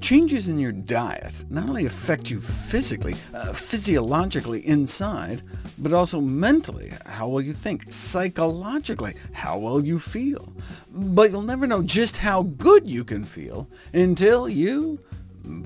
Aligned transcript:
Changes 0.00 0.48
in 0.48 0.58
your 0.58 0.72
diet 0.72 1.44
not 1.50 1.68
only 1.68 1.84
affect 1.84 2.30
you 2.30 2.40
physically, 2.40 3.14
uh, 3.34 3.52
physiologically 3.52 4.66
inside, 4.66 5.42
but 5.78 5.92
also 5.92 6.20
mentally, 6.20 6.92
how 7.04 7.28
well 7.28 7.42
you 7.42 7.52
think, 7.52 7.92
psychologically, 7.92 9.14
how 9.32 9.58
well 9.58 9.84
you 9.84 9.98
feel. 9.98 10.52
But 10.90 11.30
you'll 11.30 11.42
never 11.42 11.66
know 11.66 11.82
just 11.82 12.16
how 12.16 12.44
good 12.44 12.88
you 12.88 13.04
can 13.04 13.24
feel 13.24 13.68
until 13.92 14.48
you 14.48 14.98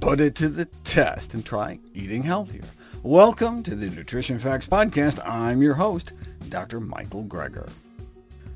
put 0.00 0.20
it 0.20 0.34
to 0.36 0.48
the 0.48 0.66
test 0.82 1.34
and 1.34 1.46
try 1.46 1.78
eating 1.94 2.24
healthier. 2.24 2.64
Welcome 3.04 3.62
to 3.62 3.74
the 3.76 3.88
Nutrition 3.88 4.38
Facts 4.38 4.66
Podcast. 4.66 5.20
I'm 5.24 5.62
your 5.62 5.74
host, 5.74 6.12
Dr. 6.48 6.80
Michael 6.80 7.24
Greger. 7.24 7.70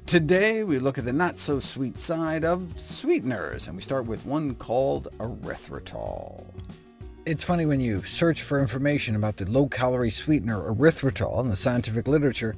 Today, 0.09 0.64
we 0.64 0.79
look 0.79 0.96
at 0.96 1.04
the 1.04 1.12
not-so-sweet 1.12 1.98
side 1.98 2.43
of 2.43 2.80
sweeteners, 2.80 3.66
and 3.66 3.77
we 3.77 3.82
start 3.82 4.06
with 4.06 4.24
one 4.24 4.54
called 4.54 5.09
erythritol. 5.18 6.46
It's 7.27 7.45
funny 7.45 7.66
when 7.66 7.82
you 7.82 8.02
search 8.05 8.41
for 8.41 8.59
information 8.59 9.16
about 9.16 9.37
the 9.37 9.45
low-calorie 9.45 10.10
sweetener 10.10 10.73
erythritol 10.73 11.41
in 11.42 11.51
the 11.51 11.56
scientific 11.56 12.09
literature, 12.09 12.56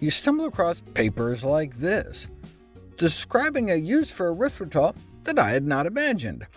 you 0.00 0.10
stumble 0.10 0.46
across 0.46 0.80
papers 0.80 1.44
like 1.44 1.76
this, 1.76 2.26
describing 2.96 3.70
a 3.70 3.76
use 3.76 4.10
for 4.10 4.34
erythritol 4.34 4.96
that 5.22 5.38
I 5.38 5.50
had 5.50 5.64
not 5.64 5.86
imagined. 5.86 6.48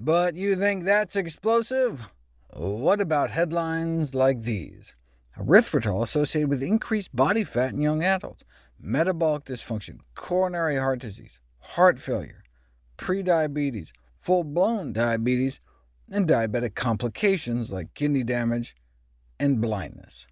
But 0.00 0.36
you 0.36 0.56
think 0.56 0.84
that's 0.84 1.16
explosive? 1.16 2.10
What 2.54 3.02
about 3.02 3.28
headlines 3.28 4.14
like 4.14 4.40
these? 4.40 4.94
Erythritol 5.38 6.02
associated 6.02 6.48
with 6.48 6.62
increased 6.62 7.14
body 7.14 7.44
fat 7.44 7.74
in 7.74 7.82
young 7.82 8.02
adults 8.02 8.42
metabolic 8.82 9.44
dysfunction, 9.44 10.00
coronary 10.14 10.76
heart 10.76 10.98
disease, 10.98 11.40
heart 11.60 11.98
failure, 11.98 12.42
prediabetes, 12.98 13.92
full-blown 14.16 14.92
diabetes, 14.92 15.60
and 16.10 16.28
diabetic 16.28 16.74
complications 16.74 17.72
like 17.72 17.94
kidney 17.94 18.24
damage 18.24 18.76
and 19.38 19.60
blindness. 19.60 20.26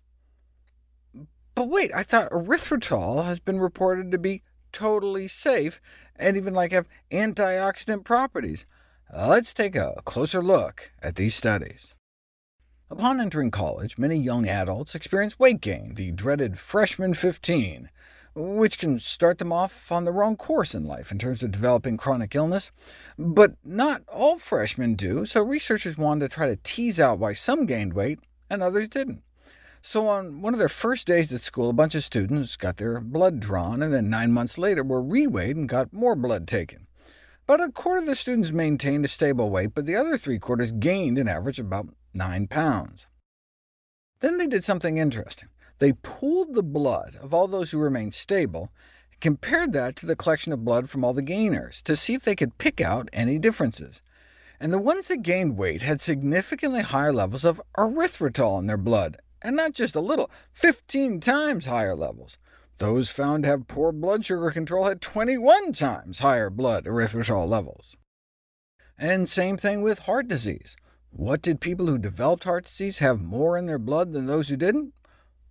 But 1.55 1.69
wait, 1.69 1.91
I 1.95 2.03
thought 2.03 2.31
erythritol 2.31 3.25
has 3.25 3.41
been 3.41 3.61
reported 3.61 4.11
to 4.13 4.19
be 4.19 4.43
totally 4.73 5.29
safe 5.29 5.81
and 6.17 6.37
even 6.37 6.55
like 6.55 6.73
have 6.73 6.89
antioxidant 7.11 8.05
properties. 8.05 8.67
let's 9.13 9.53
take 9.53 9.75
a 9.75 9.95
closer 10.05 10.43
look 10.43 10.93
at 11.03 11.17
these 11.17 11.35
studies. 11.35 11.95
Upon 12.89 13.21
entering 13.21 13.51
college, 13.51 13.99
many 13.99 14.17
young 14.17 14.49
adults 14.49 14.95
experience 14.95 15.39
weight 15.39 15.61
gain, 15.61 15.95
the 15.95 16.11
dreaded 16.13 16.59
freshman 16.59 17.15
15 17.15 17.89
which 18.41 18.79
can 18.79 18.99
start 18.99 19.39
them 19.39 19.53
off 19.53 19.93
on 19.93 20.05
the 20.05 20.13
wrong 20.13 20.37
course 20.37 20.75
in 20.75 20.85
life 20.85 21.13
in 21.13 21.19
terms 21.19 21.43
of 21.43 21.51
developing 21.51 21.97
chronic 21.97 22.35
illness. 22.35 22.71
But 23.19 23.53
not 23.65 24.03
all 24.09 24.39
freshmen 24.39 24.95
do, 24.95 25.25
so 25.25 25.43
researchers 25.43 25.99
wanted 25.99 26.31
to 26.31 26.35
try 26.35 26.47
to 26.47 26.57
tease 26.57 26.99
out 26.99 27.19
why 27.19 27.35
some 27.35 27.67
gained 27.67 27.93
weight 27.93 28.19
and 28.49 28.63
others 28.63 28.89
didn't. 28.89 29.23
So 29.83 30.09
on 30.09 30.43
one 30.43 30.53
of 30.53 30.59
their 30.59 30.69
first 30.69 31.07
days 31.07 31.33
at 31.33 31.41
school, 31.41 31.71
a 31.71 31.75
bunch 31.75 31.95
of 31.95 32.05
students 32.05 32.57
got 32.57 32.77
their 32.77 33.01
blood 33.01 33.41
drawn, 33.41 33.83
and 33.83 33.93
then 33.93 34.11
nine 34.11 34.31
months 34.33 34.59
later 34.59 34.83
were 34.83 35.03
reweighed 35.03 35.53
and 35.53 35.69
got 35.69 35.93
more 35.93 36.15
blood 36.15 36.47
taken. 36.47 36.87
About 37.49 37.67
a 37.67 37.73
quarter 37.73 38.01
of 38.01 38.07
the 38.07 38.15
students 38.15 38.53
maintained 38.53 39.05
a 39.05 39.09
stable 39.09 39.51
weight, 39.51 39.75
but 39.75 39.87
the 39.87 39.97
other 39.97 40.17
three-quarters 40.17 40.73
gained 40.73 41.19
an 41.19 41.29
average 41.29 41.59
of 41.59 41.67
about 41.67 41.89
9 42.13 42.47
pounds. 42.47 43.07
Then 44.21 44.37
they 44.37 44.47
did 44.47 44.63
something 44.63 44.99
interesting. 44.99 45.49
They 45.81 45.95
pooled 45.95 46.55
the 46.55 46.63
blood 46.63 47.17
of 47.21 47.33
all 47.35 47.49
those 47.49 47.71
who 47.71 47.79
remained 47.79 48.13
stable, 48.13 48.71
and 49.11 49.21
compared 49.21 49.73
that 49.73 49.97
to 49.97 50.07
the 50.07 50.15
collection 50.15 50.53
of 50.53 50.65
blood 50.65 50.91
from 50.91 51.05
all 51.05 51.15
the 51.15 51.23
gainers, 51.23 51.83
to 51.83 51.97
see 51.97 52.15
if 52.15 52.23
they 52.23 52.37
could 52.37 52.59
pick 52.59 52.83
out 52.83 53.09
any 53.15 53.39
differences. 53.39 54.03
And 54.61 54.73
the 54.73 54.79
ones 54.79 55.09
that 55.09 55.23
gained 55.23 55.57
weight 55.57 55.81
had 55.81 56.03
significantly 56.03 56.83
higher 56.83 57.15
levels 57.15 57.47
of 57.47 57.63
erythritol 57.79 58.59
in 58.59 58.67
their 58.67 58.77
blood, 58.77 59.17
and 59.41 59.57
not 59.57 59.73
just 59.73 59.95
a 59.95 60.01
little, 60.01 60.31
15 60.53 61.19
times 61.19 61.65
higher 61.65 61.97
levels. 61.97 62.37
Those 62.77 63.09
found 63.09 63.45
to 63.45 63.49
have 63.49 63.67
poor 63.67 63.91
blood 63.91 64.23
sugar 64.27 64.51
control 64.51 64.85
had 64.85 65.01
21 65.01 65.73
times 65.73 66.19
higher 66.19 66.51
blood 66.51 66.85
erythritol 66.85 67.49
levels. 67.49 67.97
And 68.99 69.27
same 69.27 69.57
thing 69.57 69.81
with 69.81 70.01
heart 70.01 70.29
disease. 70.29 70.77
What 71.11 71.41
did 71.41 71.63
people 71.63 71.87
who 71.87 71.97
developed 71.97 72.45
heart 72.45 72.67
disease 72.67 72.99
have 72.99 73.23
more 73.23 73.57
in 73.57 73.65
their 73.65 73.79
blood 73.79 74.13
than 74.13 74.27
those 74.27 74.51
who 74.51 74.57
didn't? 74.57 74.93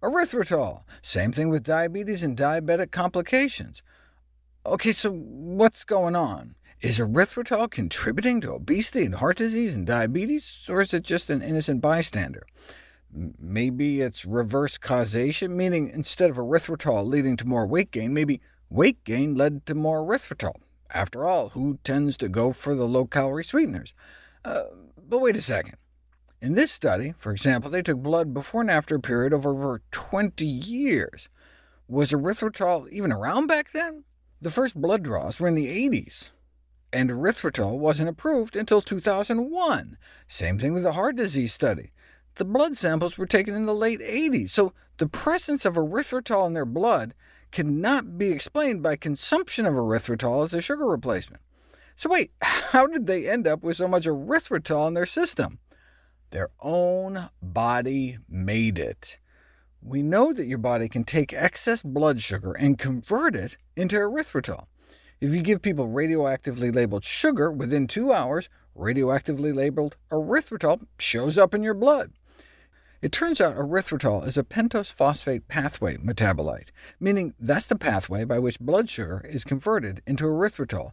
Erythritol. 0.02 0.84
Same 1.02 1.32
thing 1.32 1.50
with 1.50 1.64
diabetes 1.64 2.24
and 2.24 2.38
diabetic 2.38 2.92
complications. 2.92 3.84
OK, 4.66 4.92
so 4.92 5.12
what's 5.12 5.84
going 5.84 6.16
on? 6.16 6.56
Is 6.82 7.00
erythritol 7.00 7.70
contributing 7.70 8.40
to 8.42 8.54
obesity 8.54 9.04
and 9.04 9.16
heart 9.16 9.38
disease 9.38 9.76
and 9.76 9.86
diabetes, 9.86 10.66
or 10.70 10.80
is 10.80 10.94
it 10.94 11.04
just 11.04 11.30
an 11.30 11.42
innocent 11.42 11.82
bystander? 11.82 12.46
Maybe 13.12 14.00
it's 14.00 14.24
reverse 14.24 14.78
causation, 14.78 15.58
meaning 15.58 15.90
instead 15.90 16.30
of 16.30 16.38
erythritol 16.38 17.06
leading 17.06 17.36
to 17.38 17.48
more 17.48 17.66
weight 17.66 17.92
gain, 17.92 18.14
maybe 18.14 18.40
weight 18.70 19.04
gain 19.04 19.36
led 19.36 19.66
to 19.66 19.76
more 19.76 20.02
erythritol. 20.02 20.56
After 20.92 21.26
all, 21.26 21.50
who 21.50 21.80
tends 21.84 22.16
to 22.18 22.30
go 22.30 22.54
for 22.54 22.74
the 22.74 22.88
low-calorie 22.88 23.44
sweeteners? 23.44 23.94
Uh, 24.46 24.64
but 24.98 25.20
wait 25.20 25.36
a 25.36 25.42
second. 25.42 25.76
In 26.42 26.54
this 26.54 26.72
study, 26.72 27.14
for 27.18 27.32
example, 27.34 27.70
they 27.70 27.82
took 27.82 27.98
blood 27.98 28.34
before 28.34 28.62
and 28.62 28.72
after 28.72 28.96
a 28.96 29.02
period 29.02 29.34
of 29.34 29.46
over 29.46 29.82
20 29.92 30.46
years. 30.46 31.28
Was 31.90 32.12
erythritol 32.12 32.90
even 32.90 33.12
around 33.12 33.48
back 33.48 33.72
then? 33.72 34.06
The 34.42 34.50
first 34.50 34.80
blood 34.80 35.04
draws 35.04 35.38
were 35.38 35.50
in 35.50 35.56
the 35.56 35.68
80s, 35.68 36.30
and 36.94 37.10
erythritol 37.10 37.78
wasn't 37.78 38.08
approved 38.08 38.56
until 38.56 38.82
2001. 38.82 39.98
Same 40.30 40.58
thing 40.58 40.74
with 40.74 40.84
the 40.84 40.94
heart 40.94 41.18
disease 41.18 41.52
study. 41.52 41.92
The 42.36 42.46
blood 42.46 42.78
samples 42.78 43.18
were 43.18 43.26
taken 43.26 43.54
in 43.54 43.66
the 43.66 43.76
late 43.76 44.00
80s, 44.00 44.52
so 44.52 44.72
the 44.96 45.10
presence 45.10 45.66
of 45.66 45.76
erythritol 45.76 46.48
in 46.48 46.54
their 46.54 46.66
blood 46.66 47.14
cannot 47.52 48.18
be 48.18 48.32
explained 48.32 48.82
by 48.82 48.96
consumption 48.96 49.66
of 49.66 49.74
erythritol 49.74 50.46
as 50.46 50.54
a 50.54 50.62
sugar 50.62 50.86
replacement. 50.86 51.42
So 51.98 52.10
wait, 52.10 52.32
how 52.42 52.88
did 52.88 53.08
they 53.08 53.30
end 53.30 53.46
up 53.46 53.62
with 53.62 53.76
so 53.76 53.90
much 53.90 54.06
erythritol 54.06 54.88
in 54.88 54.94
their 54.94 55.06
system? 55.06 55.60
Their 56.32 56.50
own 56.60 57.30
body 57.42 58.20
made 58.28 58.78
it. 58.78 59.18
We 59.82 60.04
know 60.04 60.34
that 60.34 60.46
your 60.46 60.58
body 60.58 60.90
can 60.90 61.04
take 61.04 61.34
excess 61.34 61.82
blood 61.82 62.22
sugar 62.22 62.54
and 62.54 62.78
convert 62.78 63.36
it 63.36 63.58
into 63.76 63.96
erythritol. 63.96 64.66
If 65.22 65.34
you 65.34 65.42
give 65.42 65.62
people 65.62 65.88
radioactively 65.88 66.74
labeled 66.74 67.04
sugar, 67.04 67.52
within 67.52 67.88
two 67.88 68.14
hours, 68.14 68.50
radioactively 68.76 69.54
labeled 69.54 69.98
erythritol 70.12 70.86
shows 70.98 71.38
up 71.38 71.54
in 71.54 71.64
your 71.64 71.74
blood. 71.74 72.12
It 73.02 73.12
turns 73.12 73.40
out 73.40 73.56
erythritol 73.56 74.28
is 74.28 74.38
a 74.38 74.44
pentose 74.44 74.92
phosphate 74.92 75.48
pathway 75.48 75.96
metabolite, 75.98 76.70
meaning 77.00 77.34
that's 77.40 77.68
the 77.68 77.78
pathway 77.78 78.26
by 78.26 78.40
which 78.40 78.60
blood 78.60 78.90
sugar 78.90 79.26
is 79.28 79.46
converted 79.46 80.02
into 80.06 80.26
erythritol. 80.26 80.92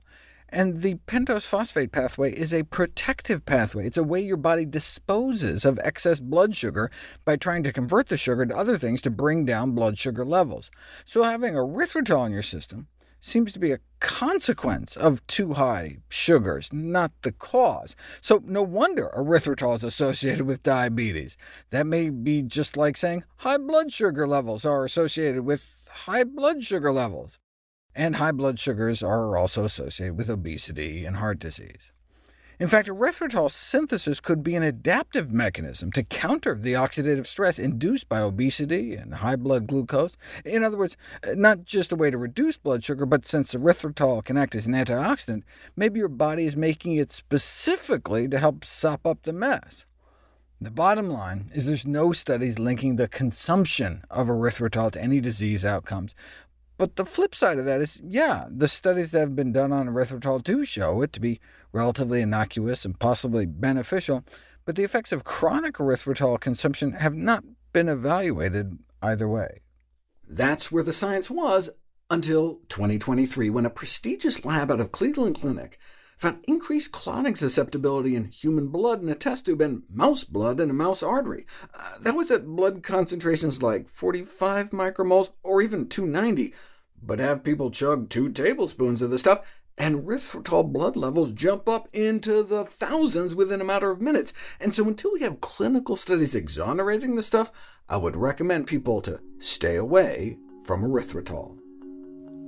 And 0.49 0.81
the 0.81 0.95
pentose 1.07 1.45
phosphate 1.45 1.91
pathway 1.91 2.33
is 2.33 2.55
a 2.55 2.63
protective 2.63 3.45
pathway. 3.45 3.87
It's 3.87 3.97
a 3.97 4.05
way 4.05 4.21
your 4.21 4.37
body 4.37 4.65
disposes 4.65 5.65
of 5.65 5.81
excess 5.83 6.21
blood 6.21 6.55
sugar 6.55 6.91
by 7.25 7.37
trying 7.37 7.65
to 7.65 7.73
convert 7.73 8.09
the 8.09 8.17
sugar 8.17 8.47
to 8.47 8.57
other 8.57 8.79
things 8.79 9.03
to 9.03 9.11
bring 9.11 9.45
down 9.45 9.73
blood 9.73 9.99
sugar 9.99 10.25
levels. 10.25 10.71
So 11.05 11.25
having 11.25 11.55
erythritol 11.55 12.27
in 12.27 12.33
your 12.33 12.43
system 12.43 12.87
seems 13.19 13.53
to 13.53 13.59
be 13.59 13.73
a 13.73 13.81
consequence 13.99 14.97
of 14.97 15.27
too 15.27 15.55
high 15.55 15.97
sugars, 16.09 16.73
not 16.73 17.11
the 17.23 17.33
cause. 17.33 17.97
So 18.21 18.41
no 18.45 18.63
wonder 18.63 19.11
erythritol 19.17 19.75
is 19.75 19.83
associated 19.83 20.47
with 20.47 20.63
diabetes. 20.63 21.37
That 21.71 21.87
may 21.87 22.11
be 22.11 22.43
just 22.43 22.77
like 22.77 22.97
saying 22.97 23.25
high 23.39 23.59
blood 23.59 23.93
sugar 23.93 24.29
levels 24.29 24.65
are 24.65 24.85
associated 24.85 25.43
with 25.43 25.89
high 25.91 26.25
blood 26.25 26.63
sugar 26.63 26.93
levels 26.93 27.41
and 27.97 28.17
high 28.17 28.33
blood 28.33 28.61
sugars 28.61 29.03
are 29.03 29.37
also 29.37 29.65
associated 29.65 30.17
with 30.17 30.29
obesity 30.29 31.05
and 31.05 31.17
heart 31.17 31.39
disease. 31.39 31.91
In 32.59 32.69
fact, 32.69 32.89
erythritol 32.89 33.51
synthesis 33.51 34.19
could 34.19 34.43
be 34.43 34.55
an 34.55 34.63
adaptive 34.63 35.31
mechanism 35.31 35.93
to 35.93 36.03
counter 36.03 36.55
the 36.55 36.73
oxidative 36.73 37.27
stress 37.27 37.59
induced 37.59 38.09
by 38.09 38.21
obesity 38.21 38.95
and 38.95 39.17
high 39.17 39.37
blood 39.37 39.67
glucose. 39.67 40.17
In 40.43 40.65
other 40.65 40.79
words, 40.79 40.97
uh, 41.23 41.35
not 41.35 41.67
just 41.67 41.93
a 41.93 41.97
way 41.97 42.11
to 42.11 42.17
reduce 42.17 42.57
blood 42.57 42.83
sugar, 42.83 43.05
but 43.05 43.27
since 43.27 43.55
erythritol 43.55 44.25
can 44.25 44.39
act 44.39 44.55
as 44.55 44.67
an 44.67 44.73
antioxidant, 44.73 45.43
maybe 45.77 45.99
your 45.99 46.09
body 46.09 46.47
is 46.47 46.57
making 46.57 46.97
it 46.97 47.11
specifically 47.11 48.27
to 48.29 48.39
help 48.39 48.65
sop 48.65 49.07
up 49.07 49.23
the 49.23 49.35
mess. 49.35 49.85
The 50.59 50.71
bottom 50.71 51.11
line 51.11 51.51
is 51.55 51.67
there's 51.67 51.87
no 51.87 52.15
studies 52.15 52.59
linking 52.59 52.97
the 52.97 53.09
consumption 53.09 54.03
of 54.11 54.29
erythritol 54.29 54.91
to 54.93 55.03
any 55.03 55.21
disease 55.21 55.67
outcomes, 55.67 56.15
but 56.79 56.97
the 56.97 57.07
flip 57.07 57.35
side 57.35 57.59
of 57.59 57.65
that 57.65 57.81
is, 57.81 58.01
yeah, 58.05 58.47
the 58.51 58.69
studies 58.69 59.11
that 59.11 59.21
have 59.21 59.37
been 59.37 59.53
done 59.53 59.73
on 59.73 59.89
erythritol 59.89 60.43
do 60.43 60.65
show 60.65 61.03
it 61.03 61.13
to 61.15 61.21
be 61.21 61.41
relatively 61.73 62.21
innocuous 62.21 62.85
and 62.85 62.99
possibly 62.99 63.47
beneficial, 63.47 64.25
but 64.65 64.77
the 64.77 64.85
effects 64.85 65.13
of 65.13 65.25
chronic 65.25 65.77
erythritol 65.77 66.41
consumption 66.41 66.93
have 66.93 67.15
not 67.15 67.45
been 67.73 67.89
evaluated 67.89 68.79
either 69.03 69.29
way. 69.29 69.61
That's 70.29 70.73
where 70.73 70.83
the 70.83 70.93
science 70.93 71.31
was 71.31 71.71
until 72.11 72.61
2023, 72.69 73.51
when 73.51 73.67
a 73.67 73.71
prestigious 73.71 74.45
lab 74.45 74.71
out 74.71 74.81
of 74.81 74.93
Cleveland 74.93 75.37
Clinic 75.37 75.79
found 76.17 76.43
increased 76.49 76.93
clotting 76.93 77.35
susceptibility 77.35 78.17
in 78.17 78.25
human 78.25 78.69
blood 78.69 79.03
in 79.03 79.09
a 79.09 79.15
test 79.15 79.47
tube 79.47 79.61
and 79.61 79.83
mouse 79.89 80.25
blood 80.25 80.61
in 80.61 80.71
a 80.71 80.75
mouse 80.75 81.03
artery. 81.03 81.47
Uh, 81.75 81.99
that 82.03 82.15
was 82.17 82.31
at 82.31 82.47
blood 82.47 82.83
concentrations 82.83 83.63
like 83.63 83.89
45 83.89 84.71
micromoles 84.71 85.31
or 85.43 85.61
even 85.61 85.89
290. 85.89 86.55
But 87.03 87.21
have 87.21 87.45
people 87.45 87.71
chug 87.71 88.09
two 88.09 88.31
tablespoons 88.31 89.03
of 89.03 89.11
the 89.11 89.19
stuff, 89.19 89.61
and 89.79 90.05
erythritol 90.05 90.73
blood 90.73 90.97
levels 90.97 91.33
jump 91.33 91.69
up 91.69 91.89
into 91.93 92.43
the 92.43 92.65
thousands 92.65 93.35
within 93.35 93.61
a 93.61 93.65
matter 93.65 93.91
of 93.91 94.01
minutes. 94.01 94.33
And 94.59 94.75
so 94.75 94.89
until 94.89 95.13
we 95.13 95.21
have 95.21 95.43
clinical 95.43 95.97
studies 95.97 96.35
exonerating 96.35 97.15
the 97.15 97.23
stuff, 97.23 97.53
I 97.89 97.99
would 97.99 98.17
recommend 98.17 98.67
people 98.67 99.03
to 99.03 99.21
stay 99.39 99.77
away 99.77 100.39
from 100.65 100.83
erythritol. 100.83 101.59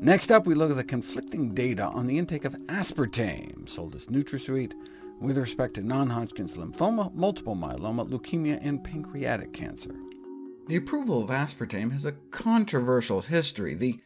Next 0.00 0.30
up, 0.30 0.46
we 0.46 0.54
look 0.54 0.70
at 0.70 0.76
the 0.76 0.84
conflicting 0.84 1.54
data 1.54 1.82
on 1.82 2.06
the 2.06 2.18
intake 2.18 2.44
of 2.44 2.54
aspartame, 2.66 3.68
sold 3.68 3.96
as 3.96 4.06
NutraSweet, 4.06 4.72
with 5.20 5.36
respect 5.36 5.74
to 5.74 5.82
non-Hodgkin's 5.82 6.56
lymphoma, 6.56 7.12
multiple 7.14 7.56
myeloma, 7.56 8.08
leukemia, 8.08 8.60
and 8.62 8.84
pancreatic 8.84 9.52
cancer. 9.52 9.96
The 10.68 10.76
approval 10.76 11.24
of 11.24 11.30
aspartame 11.30 11.90
has 11.90 12.04
a 12.04 12.12
controversial 12.30 13.22
history. 13.22 13.74
The 13.74 13.98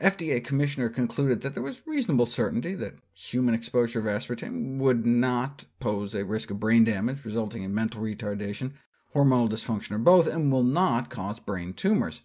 FDA 0.00 0.42
commissioner 0.42 0.88
concluded 0.88 1.42
that 1.42 1.52
there 1.52 1.62
was 1.62 1.86
reasonable 1.86 2.26
certainty 2.26 2.74
that 2.76 2.94
human 3.12 3.54
exposure 3.54 3.98
of 3.98 4.06
aspartame 4.06 4.78
would 4.78 5.04
not 5.04 5.66
pose 5.78 6.14
a 6.14 6.24
risk 6.24 6.50
of 6.50 6.58
brain 6.58 6.84
damage 6.84 7.22
resulting 7.22 7.62
in 7.62 7.74
mental 7.74 8.00
retardation, 8.00 8.72
hormonal 9.14 9.50
dysfunction, 9.50 9.92
or 9.92 9.98
both, 9.98 10.26
and 10.26 10.50
will 10.50 10.64
not 10.64 11.10
cause 11.10 11.38
brain 11.38 11.74
tumors. 11.74 12.22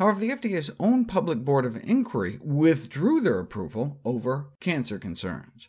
However, 0.00 0.18
the 0.18 0.30
FDA's 0.30 0.70
own 0.80 1.04
public 1.04 1.44
board 1.44 1.66
of 1.66 1.76
inquiry 1.76 2.38
withdrew 2.42 3.20
their 3.20 3.38
approval 3.38 4.00
over 4.02 4.48
cancer 4.58 4.98
concerns. 4.98 5.68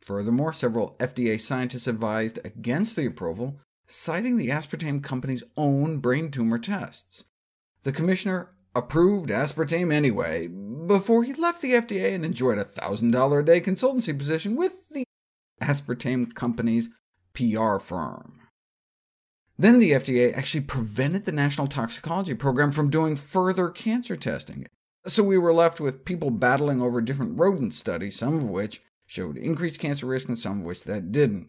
Furthermore, 0.00 0.52
several 0.52 0.96
FDA 0.98 1.40
scientists 1.40 1.86
advised 1.86 2.40
against 2.44 2.96
the 2.96 3.06
approval, 3.06 3.60
citing 3.86 4.36
the 4.36 4.48
aspartame 4.48 5.00
company's 5.00 5.44
own 5.56 5.98
brain 5.98 6.32
tumor 6.32 6.58
tests. 6.58 7.22
The 7.84 7.92
commissioner 7.92 8.50
approved 8.74 9.30
aspartame 9.30 9.92
anyway, 9.92 10.48
before 10.48 11.22
he 11.22 11.32
left 11.32 11.62
the 11.62 11.74
FDA 11.74 12.16
and 12.16 12.24
enjoyed 12.24 12.58
a 12.58 12.64
$1,000 12.64 13.38
a 13.38 13.44
day 13.44 13.60
consultancy 13.60 14.18
position 14.18 14.56
with 14.56 14.88
the 14.88 15.04
aspartame 15.62 16.34
company's 16.34 16.88
PR 17.32 17.78
firm. 17.78 18.41
Then 19.58 19.78
the 19.78 19.92
FDA 19.92 20.36
actually 20.36 20.62
prevented 20.62 21.24
the 21.24 21.32
National 21.32 21.66
Toxicology 21.66 22.34
Program 22.34 22.72
from 22.72 22.90
doing 22.90 23.16
further 23.16 23.68
cancer 23.68 24.16
testing. 24.16 24.66
So 25.06 25.22
we 25.22 25.38
were 25.38 25.52
left 25.52 25.80
with 25.80 26.04
people 26.04 26.30
battling 26.30 26.80
over 26.80 27.00
different 27.00 27.38
rodent 27.38 27.74
studies, 27.74 28.16
some 28.16 28.36
of 28.36 28.44
which 28.44 28.82
showed 29.06 29.36
increased 29.36 29.80
cancer 29.80 30.06
risk 30.06 30.28
and 30.28 30.38
some 30.38 30.60
of 30.60 30.66
which 30.66 30.84
that 30.84 31.12
didn't. 31.12 31.48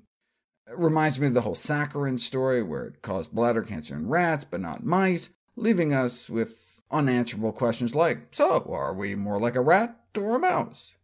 It 0.68 0.78
reminds 0.78 1.20
me 1.20 1.28
of 1.28 1.34
the 1.34 1.42
whole 1.42 1.56
saccharin 1.56 2.20
story, 2.20 2.64
where 2.64 2.86
it 2.86 3.02
caused 3.02 3.32
bladder 3.32 3.62
cancer 3.62 3.96
in 3.96 4.08
rats 4.08 4.44
but 4.44 4.62
not 4.62 4.86
mice, 4.86 5.30
leaving 5.56 5.94
us 5.94 6.30
with 6.30 6.82
unanswerable 6.90 7.52
questions 7.52 7.94
like, 7.94 8.28
so 8.32 8.66
are 8.70 8.94
we 8.94 9.16
more 9.16 9.40
like 9.40 9.56
a 9.56 9.62
rat 9.62 10.00
or 10.18 10.36
a 10.36 10.40
mouse? 10.40 10.96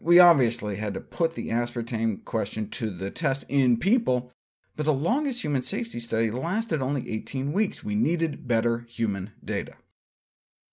We 0.00 0.18
obviously 0.18 0.76
had 0.76 0.94
to 0.94 1.00
put 1.00 1.34
the 1.34 1.48
aspartame 1.48 2.24
question 2.24 2.68
to 2.70 2.90
the 2.90 3.10
test 3.10 3.44
in 3.48 3.78
people, 3.78 4.32
but 4.76 4.84
the 4.84 4.92
longest 4.92 5.42
human 5.42 5.62
safety 5.62 5.98
study 5.98 6.30
lasted 6.30 6.82
only 6.82 7.10
18 7.10 7.52
weeks. 7.52 7.82
We 7.82 7.94
needed 7.94 8.46
better 8.46 8.86
human 8.88 9.32
data. 9.44 9.74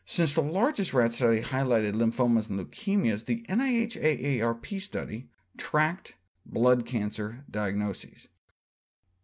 Since 0.06 0.36
the 0.36 0.42
largest 0.42 0.94
rat 0.94 1.14
study 1.14 1.42
highlighted 1.42 1.94
lymphomas 1.94 2.50
and 2.50 2.60
leukemias, 2.60 3.26
the 3.26 3.46
NIH 3.50 3.98
AARP 4.02 4.82
study 4.82 5.30
tracked 5.58 6.16
blood 6.46 6.86
cancer 6.86 7.46
diagnoses 7.50 8.28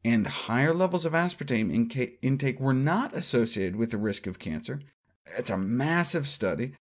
and 0.04 0.28
higher 0.28 0.74
levels 0.74 1.06
of 1.06 1.14
aspartame 1.14 2.18
intake 2.22 2.60
were 2.60 2.74
not 2.74 3.14
associated 3.14 3.75
with 3.75 3.92
the 3.92 3.98
risk 3.98 4.28
of 4.28 4.40
cancer. 4.40 4.82
It's 5.38 5.50
a 5.50 5.58
massive 5.58 6.28
study, 6.28 6.74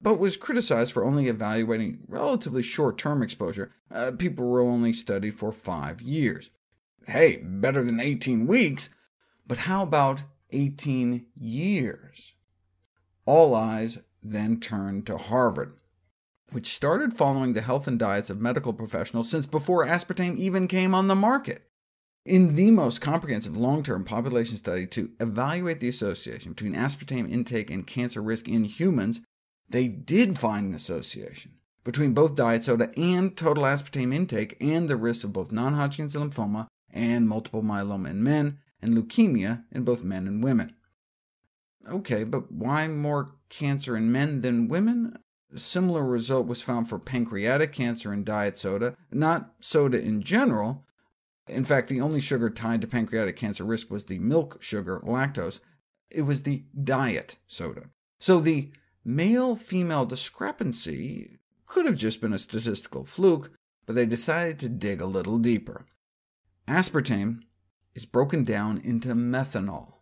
but 0.00 0.18
was 0.18 0.36
criticized 0.36 0.92
for 0.92 1.04
only 1.04 1.28
evaluating 1.28 2.00
relatively 2.06 2.62
short-term 2.62 3.22
exposure. 3.22 3.72
Uh, 3.90 4.12
people 4.16 4.46
were 4.46 4.60
only 4.60 4.92
studied 4.92 5.34
for 5.34 5.52
five 5.52 6.02
years. 6.02 6.50
Hey, 7.08 7.36
better 7.36 7.84
than 7.84 8.00
18 8.00 8.48
weeks, 8.48 8.90
but 9.46 9.58
how 9.58 9.84
about 9.84 10.24
18 10.50 11.26
years? 11.36 12.32
All 13.24 13.54
eyes 13.54 13.98
then 14.24 14.58
turned 14.58 15.06
to 15.06 15.16
Harvard, 15.16 15.76
which 16.50 16.74
started 16.74 17.14
following 17.14 17.52
the 17.52 17.60
health 17.60 17.86
and 17.86 17.96
diets 17.96 18.28
of 18.28 18.40
medical 18.40 18.72
professionals 18.72 19.30
since 19.30 19.46
before 19.46 19.86
aspartame 19.86 20.36
even 20.36 20.66
came 20.66 20.96
on 20.96 21.06
the 21.06 21.14
market. 21.14 21.70
In 22.24 22.56
the 22.56 22.72
most 22.72 23.00
comprehensive 23.00 23.56
long-term 23.56 24.02
population 24.02 24.56
study 24.56 24.84
to 24.88 25.12
evaluate 25.20 25.78
the 25.78 25.88
association 25.88 26.54
between 26.54 26.74
aspartame 26.74 27.30
intake 27.30 27.70
and 27.70 27.86
cancer 27.86 28.20
risk 28.20 28.48
in 28.48 28.64
humans, 28.64 29.20
they 29.68 29.86
did 29.86 30.40
find 30.40 30.66
an 30.66 30.74
association 30.74 31.52
between 31.84 32.14
both 32.14 32.34
diet 32.34 32.64
soda 32.64 32.90
and 32.96 33.36
total 33.36 33.62
aspartame 33.62 34.12
intake 34.12 34.56
and 34.60 34.88
the 34.88 34.96
risks 34.96 35.22
of 35.22 35.32
both 35.32 35.52
non-Hodgkin's 35.52 36.16
lymphoma 36.16 36.66
and 36.96 37.28
multiple 37.28 37.62
myeloma 37.62 38.10
in 38.10 38.22
men, 38.22 38.58
and 38.82 38.96
leukemia 38.96 39.64
in 39.70 39.84
both 39.84 40.02
men 40.02 40.26
and 40.26 40.42
women. 40.42 40.74
OK, 41.88 42.24
but 42.24 42.50
why 42.50 42.88
more 42.88 43.34
cancer 43.48 43.96
in 43.96 44.10
men 44.10 44.40
than 44.40 44.68
women? 44.68 45.16
A 45.54 45.58
similar 45.58 46.04
result 46.04 46.46
was 46.46 46.62
found 46.62 46.88
for 46.88 46.98
pancreatic 46.98 47.72
cancer 47.72 48.12
in 48.12 48.24
diet 48.24 48.58
soda, 48.58 48.96
not 49.12 49.52
soda 49.60 50.00
in 50.00 50.22
general, 50.22 50.86
in 51.48 51.64
fact, 51.64 51.88
the 51.88 52.00
only 52.00 52.20
sugar 52.20 52.50
tied 52.50 52.80
to 52.80 52.86
pancreatic 52.86 53.36
cancer 53.36 53.64
risk 53.64 53.90
was 53.90 54.04
the 54.04 54.18
milk 54.18 54.60
sugar, 54.60 55.00
lactose. 55.04 55.60
It 56.10 56.22
was 56.22 56.42
the 56.42 56.64
diet 56.82 57.36
soda. 57.46 57.90
So 58.18 58.40
the 58.40 58.72
male-female 59.04 60.06
discrepancy 60.06 61.38
could 61.66 61.86
have 61.86 61.96
just 61.96 62.20
been 62.20 62.32
a 62.32 62.38
statistical 62.38 63.04
fluke, 63.04 63.52
but 63.86 63.94
they 63.94 64.06
decided 64.06 64.58
to 64.58 64.68
dig 64.68 65.00
a 65.00 65.06
little 65.06 65.38
deeper. 65.38 65.86
Aspartame 66.68 67.42
is 67.94 68.06
broken 68.06 68.42
down 68.42 68.78
into 68.78 69.14
methanol, 69.14 69.94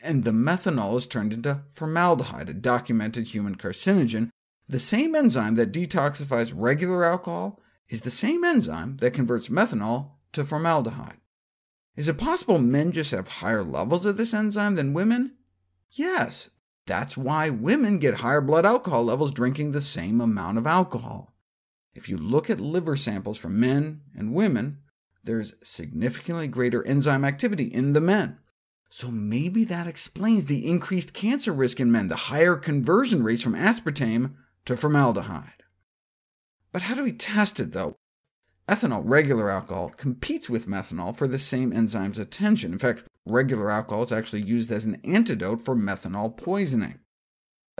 and 0.00 0.22
the 0.22 0.30
methanol 0.30 0.96
is 0.96 1.06
turned 1.06 1.32
into 1.32 1.62
formaldehyde, 1.70 2.48
a 2.48 2.54
documented 2.54 3.28
human 3.28 3.56
carcinogen. 3.56 4.30
The 4.68 4.78
same 4.78 5.14
enzyme 5.14 5.56
that 5.56 5.72
detoxifies 5.72 6.52
regular 6.54 7.04
alcohol 7.04 7.60
is 7.88 8.02
the 8.02 8.10
same 8.10 8.44
enzyme 8.44 8.98
that 8.98 9.14
converts 9.14 9.48
methanol 9.48 10.10
to 10.32 10.44
formaldehyde. 10.44 11.18
Is 11.96 12.08
it 12.08 12.18
possible 12.18 12.58
men 12.58 12.92
just 12.92 13.10
have 13.10 13.28
higher 13.28 13.64
levels 13.64 14.06
of 14.06 14.16
this 14.16 14.34
enzyme 14.34 14.74
than 14.74 14.92
women? 14.92 15.32
Yes, 15.90 16.50
that's 16.86 17.16
why 17.16 17.50
women 17.50 17.98
get 17.98 18.16
higher 18.16 18.40
blood 18.40 18.64
alcohol 18.64 19.04
levels 19.04 19.32
drinking 19.32 19.72
the 19.72 19.80
same 19.80 20.20
amount 20.20 20.58
of 20.58 20.66
alcohol. 20.66 21.34
If 21.94 22.08
you 22.08 22.16
look 22.16 22.48
at 22.48 22.60
liver 22.60 22.96
samples 22.96 23.38
from 23.38 23.58
men 23.58 24.02
and 24.14 24.34
women, 24.34 24.78
there's 25.26 25.54
significantly 25.62 26.48
greater 26.48 26.86
enzyme 26.86 27.24
activity 27.24 27.64
in 27.64 27.92
the 27.92 28.00
men. 28.00 28.38
So 28.88 29.10
maybe 29.10 29.64
that 29.64 29.86
explains 29.86 30.46
the 30.46 30.66
increased 30.66 31.12
cancer 31.12 31.52
risk 31.52 31.80
in 31.80 31.92
men, 31.92 32.08
the 32.08 32.16
higher 32.16 32.56
conversion 32.56 33.22
rates 33.22 33.42
from 33.42 33.54
aspartame 33.54 34.34
to 34.64 34.76
formaldehyde. 34.76 35.62
But 36.72 36.82
how 36.82 36.94
do 36.94 37.02
we 37.02 37.12
test 37.12 37.60
it, 37.60 37.72
though? 37.72 37.96
Ethanol, 38.68 39.02
regular 39.04 39.50
alcohol, 39.50 39.90
competes 39.90 40.50
with 40.50 40.66
methanol 40.66 41.16
for 41.16 41.28
the 41.28 41.38
same 41.38 41.72
enzyme's 41.72 42.18
attention. 42.18 42.72
In 42.72 42.78
fact, 42.78 43.04
regular 43.24 43.70
alcohol 43.70 44.02
is 44.02 44.12
actually 44.12 44.42
used 44.42 44.72
as 44.72 44.84
an 44.84 45.00
antidote 45.04 45.64
for 45.64 45.76
methanol 45.76 46.36
poisoning. 46.36 46.98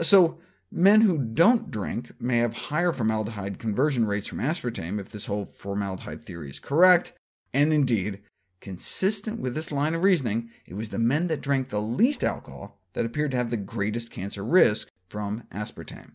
So 0.01 0.39
men 0.71 1.01
who 1.01 1.17
don't 1.17 1.71
drink 1.71 2.11
may 2.19 2.37
have 2.37 2.53
higher 2.53 2.93
formaldehyde 2.93 3.59
conversion 3.59 4.05
rates 4.05 4.27
from 4.27 4.39
aspartame 4.39 4.99
if 4.99 5.09
this 5.09 5.25
whole 5.25 5.45
formaldehyde 5.45 6.21
theory 6.21 6.49
is 6.49 6.59
correct, 6.59 7.13
and 7.53 7.73
indeed, 7.73 8.21
consistent 8.59 9.39
with 9.39 9.55
this 9.55 9.71
line 9.71 9.95
of 9.95 10.03
reasoning, 10.03 10.49
it 10.65 10.73
was 10.73 10.89
the 10.89 10.99
men 10.99 11.27
that 11.27 11.41
drank 11.41 11.69
the 11.69 11.81
least 11.81 12.23
alcohol 12.23 12.79
that 12.93 13.05
appeared 13.05 13.31
to 13.31 13.37
have 13.37 13.49
the 13.49 13.57
greatest 13.57 14.11
cancer 14.11 14.43
risk 14.43 14.89
from 15.07 15.43
aspartame. 15.51 16.13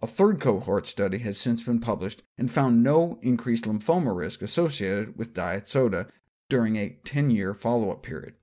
A 0.00 0.06
third 0.06 0.40
cohort 0.40 0.86
study 0.86 1.18
has 1.18 1.36
since 1.36 1.62
been 1.62 1.80
published 1.80 2.22
and 2.38 2.50
found 2.50 2.82
no 2.84 3.18
increased 3.20 3.64
lymphoma 3.64 4.16
risk 4.16 4.42
associated 4.42 5.18
with 5.18 5.34
diet 5.34 5.66
soda 5.66 6.06
during 6.48 6.76
a 6.76 6.96
10-year 7.04 7.52
follow-up 7.52 8.02
period. 8.02 8.34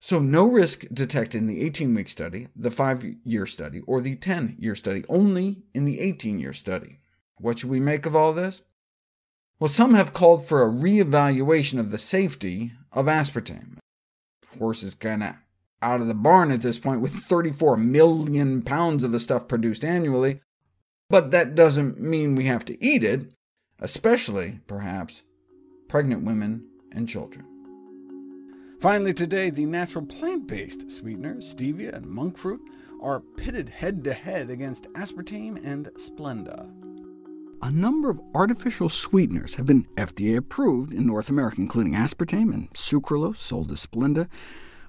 So 0.00 0.18
no 0.18 0.46
risk 0.46 0.84
detected 0.92 1.38
in 1.38 1.46
the 1.46 1.68
18-week 1.70 2.08
study, 2.08 2.48
the 2.54 2.70
5-year 2.70 3.46
study, 3.46 3.80
or 3.86 4.00
the 4.00 4.16
10-year 4.16 4.74
study, 4.74 5.04
only 5.08 5.62
in 5.72 5.84
the 5.84 5.98
18-year 5.98 6.52
study. 6.52 6.98
What 7.36 7.60
should 7.60 7.70
we 7.70 7.80
make 7.80 8.04
of 8.04 8.14
all 8.14 8.32
this? 8.32 8.62
Well, 9.62 9.68
some 9.68 9.94
have 9.94 10.12
called 10.12 10.44
for 10.44 10.62
a 10.62 10.68
re-evaluation 10.68 11.78
of 11.78 11.92
the 11.92 11.96
safety 11.96 12.72
of 12.90 13.06
aspartame. 13.06 13.76
Horse 14.58 14.82
is 14.82 14.96
kinda 14.96 15.38
out 15.80 16.00
of 16.00 16.08
the 16.08 16.16
barn 16.16 16.50
at 16.50 16.62
this 16.62 16.80
point, 16.80 17.00
with 17.00 17.12
34 17.12 17.76
million 17.76 18.62
pounds 18.62 19.04
of 19.04 19.12
the 19.12 19.20
stuff 19.20 19.46
produced 19.46 19.84
annually, 19.84 20.40
but 21.08 21.30
that 21.30 21.54
doesn't 21.54 22.00
mean 22.00 22.34
we 22.34 22.46
have 22.46 22.64
to 22.64 22.84
eat 22.84 23.04
it. 23.04 23.30
especially, 23.78 24.58
perhaps, 24.66 25.22
pregnant 25.86 26.24
women 26.24 26.66
and 26.90 27.08
children. 27.08 27.46
Finally 28.80 29.14
today, 29.14 29.48
the 29.48 29.64
natural 29.64 30.04
plant-based 30.04 30.90
sweeteners, 30.90 31.54
stevia 31.54 31.94
and 31.94 32.06
monk 32.06 32.36
fruit, 32.36 32.60
are 33.00 33.20
pitted 33.20 33.68
head-to-head 33.68 34.48
-head 34.48 34.52
against 34.52 34.92
aspartame 34.94 35.56
and 35.64 35.88
Splenda. 35.96 36.81
A 37.64 37.70
number 37.70 38.10
of 38.10 38.20
artificial 38.34 38.88
sweeteners 38.88 39.54
have 39.54 39.66
been 39.66 39.84
FDA 39.94 40.36
approved 40.36 40.92
in 40.92 41.06
North 41.06 41.30
America, 41.30 41.60
including 41.60 41.92
aspartame 41.92 42.52
and 42.52 42.68
sucralose, 42.72 43.36
sold 43.36 43.70
as 43.70 43.86
Splenda, 43.86 44.28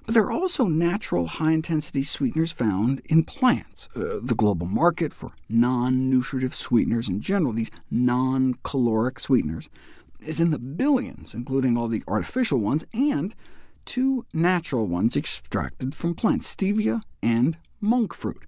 but 0.04 0.12
there 0.12 0.24
are 0.24 0.32
also 0.32 0.64
natural 0.64 1.28
high-intensity 1.28 2.02
sweeteners 2.02 2.50
found 2.50 3.00
in 3.04 3.22
plants. 3.22 3.88
Uh, 3.94 4.18
the 4.20 4.34
global 4.34 4.66
market 4.66 5.12
for 5.12 5.30
non-nutritive 5.48 6.52
sweeteners 6.52 7.08
in 7.08 7.20
general, 7.20 7.52
these 7.52 7.70
non-caloric 7.92 9.20
sweeteners, 9.20 9.70
is 10.18 10.40
in 10.40 10.50
the 10.50 10.58
billions, 10.58 11.32
including 11.32 11.78
all 11.78 11.86
the 11.86 12.02
artificial 12.08 12.58
ones, 12.58 12.84
and 12.92 13.36
two 13.84 14.26
natural 14.32 14.88
ones 14.88 15.16
extracted 15.16 15.94
from 15.94 16.16
plants, 16.16 16.52
stevia 16.52 17.02
and 17.22 17.56
monk 17.80 18.12
fruit. 18.12 18.44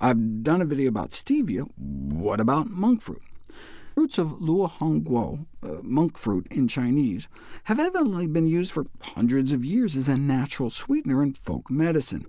I've 0.00 0.42
done 0.42 0.62
a 0.62 0.64
video 0.64 0.88
about 0.88 1.10
stevia. 1.10 1.68
What 1.76 2.40
about 2.40 2.70
monk 2.70 3.02
fruit? 3.02 3.20
Fruits 4.00 4.16
of 4.16 4.40
luo 4.40 4.66
han 4.66 5.02
guo, 5.02 5.44
uh, 5.62 5.82
monk 5.82 6.16
fruit 6.16 6.46
in 6.50 6.66
Chinese, 6.66 7.28
have 7.64 7.78
evidently 7.78 8.26
been 8.26 8.46
used 8.46 8.72
for 8.72 8.86
hundreds 9.02 9.52
of 9.52 9.62
years 9.62 9.94
as 9.94 10.08
a 10.08 10.16
natural 10.16 10.70
sweetener 10.70 11.22
in 11.22 11.34
folk 11.34 11.70
medicine. 11.70 12.24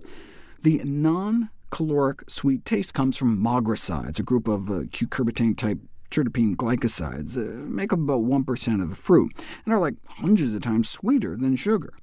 The 0.60 0.82
non-caloric 0.84 2.28
sweet 2.28 2.66
taste 2.66 2.92
comes 2.92 3.16
from 3.16 3.42
mogrosides, 3.42 4.18
a 4.18 4.22
group 4.22 4.48
of 4.48 4.70
uh, 4.70 4.82
cucurbitane-type 4.92 5.78
terpene 6.10 6.56
glycosides, 6.56 7.38
uh, 7.38 7.66
make 7.66 7.90
up 7.90 8.00
about 8.00 8.20
1% 8.20 8.82
of 8.82 8.90
the 8.90 8.94
fruit, 8.94 9.32
and 9.64 9.72
are 9.72 9.80
like 9.80 9.94
hundreds 10.06 10.52
of 10.52 10.60
times 10.60 10.90
sweeter 10.90 11.38
than 11.38 11.56
sugar. 11.56 11.94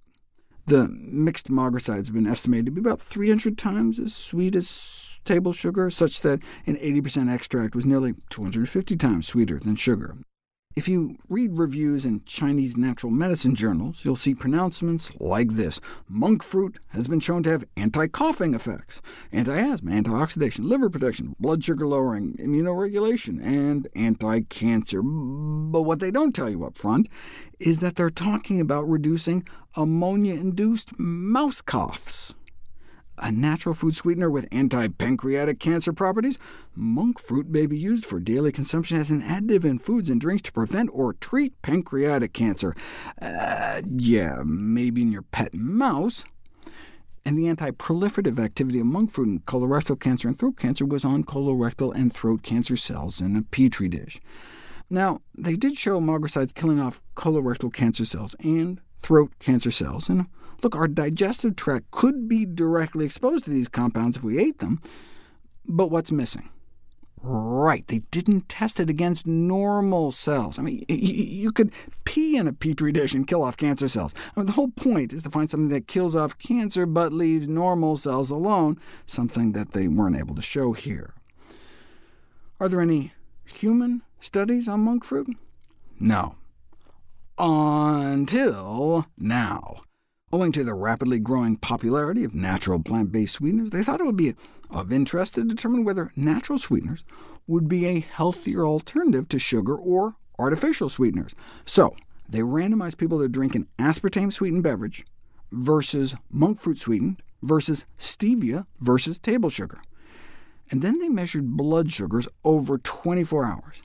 The 0.69 0.87
mixed 0.87 1.49
mogrosides 1.49 2.05
have 2.05 2.13
been 2.13 2.27
estimated 2.27 2.67
to 2.67 2.71
be 2.71 2.79
about 2.79 3.01
300 3.01 3.57
times 3.57 3.99
as 3.99 4.15
sweet 4.15 4.55
as 4.55 5.19
table 5.25 5.51
sugar, 5.51 5.89
such 5.89 6.21
that 6.21 6.41
an 6.67 6.75
80% 6.75 7.27
extract 7.27 7.73
was 7.73 7.87
nearly 7.87 8.13
250 8.29 8.95
times 8.95 9.27
sweeter 9.27 9.57
than 9.57 9.75
sugar. 9.75 10.17
If 10.75 10.87
you 10.87 11.17
read 11.27 11.57
reviews 11.57 12.05
in 12.05 12.23
Chinese 12.25 12.77
natural 12.77 13.11
medicine 13.11 13.55
journals, 13.55 14.05
you'll 14.05 14.15
see 14.15 14.35
pronouncements 14.35 15.11
like 15.19 15.49
this. 15.49 15.81
Monk 16.07 16.43
fruit 16.43 16.79
has 16.89 17.07
been 17.07 17.19
shown 17.19 17.43
to 17.43 17.49
have 17.49 17.65
anti-coughing 17.75 18.53
effects, 18.53 19.01
anti-asthma, 19.31 19.91
antioxidation, 19.91 20.65
liver 20.65 20.89
protection, 20.89 21.35
blood 21.39 21.63
sugar 21.63 21.87
lowering, 21.87 22.35
immunoregulation, 22.39 23.43
and 23.43 23.89
anti-cancer. 23.95 25.01
But 25.01 25.81
what 25.81 25.99
they 25.99 26.11
don't 26.11 26.35
tell 26.35 26.49
you 26.49 26.63
up 26.63 26.77
front 26.77 27.09
is 27.59 27.79
that 27.79 27.95
they're 27.95 28.09
talking 28.09 28.61
about 28.61 28.87
reducing 28.87 29.45
ammonia-induced 29.75 30.97
mouse 30.97 31.61
coughs 31.61 32.35
a 33.21 33.31
natural 33.31 33.75
food 33.75 33.95
sweetener 33.95 34.29
with 34.29 34.47
anti-pancreatic 34.51 35.59
cancer 35.59 35.93
properties, 35.93 36.37
monk 36.75 37.19
fruit 37.19 37.47
may 37.47 37.65
be 37.65 37.77
used 37.77 38.05
for 38.05 38.19
daily 38.19 38.51
consumption 38.51 38.99
as 38.99 39.11
an 39.11 39.21
additive 39.21 39.65
in 39.65 39.79
foods 39.79 40.09
and 40.09 40.19
drinks 40.19 40.43
to 40.43 40.51
prevent 40.51 40.89
or 40.93 41.13
treat 41.13 41.59
pancreatic 41.61 42.33
cancer. 42.33 42.75
Uh, 43.21 43.81
yeah, 43.95 44.41
maybe 44.45 45.01
in 45.01 45.11
your 45.11 45.23
pet 45.23 45.53
mouse. 45.53 46.25
And 47.25 47.37
the 47.37 47.47
anti-proliferative 47.47 48.39
activity 48.39 48.79
of 48.79 48.87
monk 48.87 49.11
fruit 49.11 49.27
in 49.27 49.39
colorectal 49.41 49.99
cancer 49.99 50.27
and 50.27 50.39
throat 50.39 50.57
cancer 50.57 50.85
was 50.85 51.05
on 51.05 51.23
colorectal 51.23 51.93
and 51.93 52.11
throat 52.11 52.43
cancer 52.43 52.77
cells 52.77 53.21
in 53.21 53.35
a 53.35 53.41
petri 53.43 53.89
dish. 53.89 54.19
Now, 54.89 55.21
they 55.37 55.55
did 55.55 55.77
show 55.77 55.99
mogrosides 55.99 56.53
killing 56.53 56.79
off 56.79 57.01
colorectal 57.15 57.71
cancer 57.71 58.05
cells 58.05 58.35
and 58.39 58.81
throat 58.97 59.33
cancer 59.39 59.69
cells, 59.69 60.09
and 60.09 60.25
Look, 60.61 60.75
our 60.75 60.87
digestive 60.87 61.55
tract 61.55 61.91
could 61.91 62.27
be 62.27 62.45
directly 62.45 63.05
exposed 63.05 63.45
to 63.45 63.49
these 63.49 63.67
compounds 63.67 64.17
if 64.17 64.23
we 64.23 64.39
ate 64.39 64.59
them, 64.59 64.81
but 65.65 65.91
what's 65.91 66.11
missing? 66.11 66.49
Right, 67.21 67.85
they 67.87 67.99
didn't 68.11 68.47
test 68.47 68.79
it 68.79 68.89
against 68.89 69.27
normal 69.27 70.11
cells. 70.11 70.57
I 70.57 70.61
mean, 70.61 70.85
you 70.87 71.51
could 71.51 71.73
pee 72.05 72.37
in 72.37 72.47
a 72.47 72.53
petri 72.53 72.93
dish 72.93 73.13
and 73.13 73.27
kill 73.27 73.43
off 73.43 73.57
cancer 73.57 73.89
cells. 73.89 74.13
I 74.35 74.39
mean, 74.39 74.45
the 74.45 74.53
whole 74.53 74.69
point 74.69 75.11
is 75.11 75.23
to 75.23 75.29
find 75.29 75.49
something 75.49 75.67
that 75.69 75.87
kills 75.87 76.15
off 76.15 76.37
cancer 76.37 76.85
but 76.85 77.11
leaves 77.11 77.47
normal 77.47 77.97
cells 77.97 78.31
alone, 78.31 78.79
something 79.05 79.51
that 79.51 79.73
they 79.73 79.89
weren't 79.89 80.15
able 80.15 80.35
to 80.35 80.41
show 80.41 80.71
here. 80.71 81.13
Are 82.57 82.69
there 82.69 82.81
any 82.81 83.13
human 83.45 84.01
studies 84.21 84.69
on 84.69 84.81
monk 84.81 85.03
fruit? 85.03 85.35
No. 85.99 86.35
Until 87.37 89.07
now. 89.17 89.81
Owing 90.31 90.51
to 90.51 90.63
the 90.63 90.75
rapidly 90.75 91.17
growing 91.17 91.57
popularity 91.57 92.23
of 92.23 92.35
natural 92.35 92.79
plant-based 92.79 93.33
sweeteners, 93.33 93.71
they 93.71 93.83
thought 93.83 93.99
it 93.99 94.05
would 94.05 94.15
be 94.15 94.35
of 94.69 94.91
interest 94.91 95.35
to 95.35 95.43
determine 95.43 95.83
whether 95.83 96.11
natural 96.15 96.59
sweeteners 96.59 97.03
would 97.47 97.67
be 97.67 97.87
a 97.87 97.99
healthier 97.99 98.63
alternative 98.63 99.27
to 99.29 99.39
sugar 99.39 99.75
or 99.75 100.17
artificial 100.37 100.87
sweeteners. 100.87 101.33
So 101.65 101.95
they 102.29 102.41
randomized 102.41 102.97
people 102.97 103.19
to 103.19 103.27
drink 103.27 103.55
an 103.55 103.67
aspartame-sweetened 103.79 104.61
beverage 104.61 105.03
versus 105.51 106.13
monk 106.29 106.59
fruit 106.59 106.77
sweetened 106.77 107.23
versus 107.41 107.87
stevia 107.97 108.67
versus 108.79 109.17
table 109.17 109.49
sugar. 109.49 109.81
And 110.69 110.83
then 110.83 110.99
they 110.99 111.09
measured 111.09 111.57
blood 111.57 111.91
sugars 111.91 112.27
over 112.43 112.77
24 112.77 113.45
hours, 113.45 113.81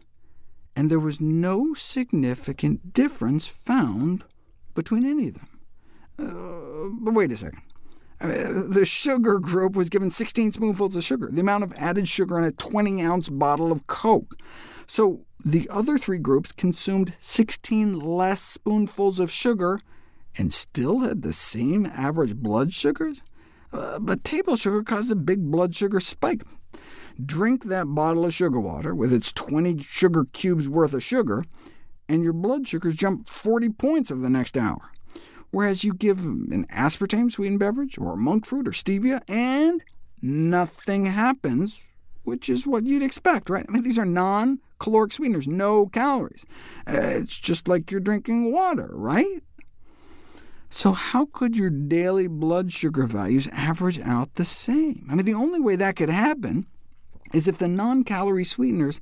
and 0.76 0.90
there 0.90 1.00
was 1.00 1.22
no 1.22 1.72
significant 1.72 2.92
difference 2.92 3.46
found 3.46 4.24
between 4.74 5.06
any 5.06 5.28
of 5.28 5.34
them. 5.36 5.53
Uh, 6.18 6.88
but 7.00 7.14
wait 7.14 7.32
a 7.32 7.36
second. 7.36 7.62
the 8.20 8.84
sugar 8.84 9.38
group 9.38 9.76
was 9.76 9.88
given 9.88 10.10
16 10.10 10.52
spoonfuls 10.52 10.96
of 10.96 11.04
sugar, 11.04 11.28
the 11.30 11.40
amount 11.40 11.64
of 11.64 11.72
added 11.76 12.08
sugar 12.08 12.38
in 12.38 12.44
a 12.44 12.52
20-ounce 12.52 13.28
bottle 13.28 13.72
of 13.72 13.86
Coke. 13.86 14.38
So 14.86 15.24
the 15.44 15.68
other 15.70 15.98
three 15.98 16.18
groups 16.18 16.52
consumed 16.52 17.16
16 17.20 17.98
less 17.98 18.40
spoonfuls 18.42 19.18
of 19.20 19.30
sugar 19.30 19.80
and 20.36 20.52
still 20.52 21.00
had 21.00 21.22
the 21.22 21.32
same 21.32 21.86
average 21.86 22.36
blood 22.36 22.72
sugars? 22.72 23.22
Uh, 23.72 23.98
but 23.98 24.24
table 24.24 24.56
sugar 24.56 24.82
caused 24.82 25.10
a 25.10 25.16
big 25.16 25.50
blood 25.50 25.74
sugar 25.74 26.00
spike. 26.00 26.42
Drink 27.24 27.64
that 27.64 27.86
bottle 27.86 28.24
of 28.24 28.34
sugar 28.34 28.60
water 28.60 28.94
with 28.94 29.12
its 29.12 29.32
20 29.32 29.82
sugar 29.82 30.26
cubes 30.32 30.68
worth 30.68 30.94
of 30.94 31.02
sugar, 31.02 31.44
and 32.08 32.22
your 32.22 32.32
blood 32.32 32.66
sugars 32.66 32.94
jump 32.94 33.28
40 33.28 33.70
points 33.70 34.10
over 34.10 34.20
the 34.20 34.30
next 34.30 34.56
hour 34.56 34.90
whereas 35.54 35.84
you 35.84 35.94
give 35.94 36.18
an 36.24 36.66
aspartame 36.70 37.30
sweetened 37.30 37.60
beverage, 37.60 37.96
or 37.96 38.16
monk 38.16 38.44
fruit, 38.44 38.66
or 38.66 38.72
stevia, 38.72 39.22
and 39.28 39.84
nothing 40.20 41.06
happens, 41.06 41.80
which 42.24 42.48
is 42.48 42.66
what 42.66 42.84
you'd 42.84 43.02
expect, 43.02 43.48
right? 43.48 43.64
I 43.68 43.72
mean, 43.72 43.84
these 43.84 43.98
are 43.98 44.04
non-caloric 44.04 45.12
sweeteners, 45.12 45.46
no 45.46 45.86
calories. 45.86 46.44
Uh, 46.86 47.20
it's 47.20 47.38
just 47.38 47.68
like 47.68 47.90
you're 47.90 48.00
drinking 48.00 48.52
water, 48.52 48.90
right? 48.90 49.42
So 50.70 50.90
how 50.90 51.26
could 51.26 51.56
your 51.56 51.70
daily 51.70 52.26
blood 52.26 52.72
sugar 52.72 53.06
values 53.06 53.46
average 53.52 54.00
out 54.00 54.34
the 54.34 54.44
same? 54.44 55.06
I 55.08 55.14
mean, 55.14 55.24
the 55.24 55.34
only 55.34 55.60
way 55.60 55.76
that 55.76 55.94
could 55.94 56.10
happen 56.10 56.66
is 57.32 57.46
if 57.46 57.58
the 57.58 57.68
non-calorie 57.68 58.44
sweeteners 58.44 59.00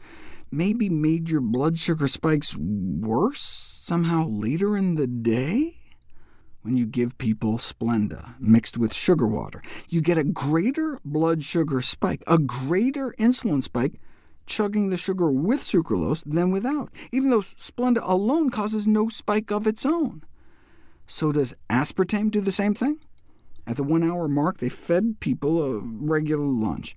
maybe 0.50 0.90
made 0.90 1.30
your 1.30 1.40
blood 1.40 1.78
sugar 1.78 2.06
spikes 2.06 2.54
worse 2.58 3.40
somehow 3.40 4.28
later 4.28 4.76
in 4.76 4.96
the 4.96 5.06
day? 5.06 5.78
When 6.62 6.76
you 6.76 6.86
give 6.86 7.18
people 7.18 7.58
Splenda 7.58 8.34
mixed 8.40 8.78
with 8.78 8.94
sugar 8.94 9.26
water. 9.26 9.62
You 9.88 10.00
get 10.00 10.18
a 10.18 10.24
greater 10.24 11.00
blood 11.04 11.44
sugar 11.44 11.80
spike, 11.80 12.22
a 12.26 12.38
greater 12.38 13.14
insulin 13.18 13.62
spike, 13.62 14.00
chugging 14.46 14.90
the 14.90 14.96
sugar 14.96 15.30
with 15.30 15.60
sucralose 15.60 16.22
than 16.24 16.50
without, 16.50 16.90
even 17.10 17.30
though 17.30 17.40
Splenda 17.40 18.00
alone 18.02 18.50
causes 18.50 18.86
no 18.86 19.08
spike 19.08 19.50
of 19.50 19.66
its 19.66 19.84
own. 19.84 20.22
So 21.06 21.32
does 21.32 21.54
aspartame 21.68 22.30
do 22.30 22.40
the 22.40 22.52
same 22.52 22.74
thing? 22.74 22.98
At 23.66 23.76
the 23.76 23.84
one-hour 23.84 24.28
mark, 24.28 24.58
they 24.58 24.68
fed 24.68 25.20
people 25.20 25.62
a 25.62 25.78
regular 25.78 26.46
lunch, 26.46 26.96